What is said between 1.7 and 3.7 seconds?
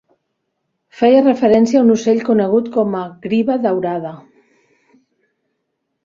a un ocell conegut com a griva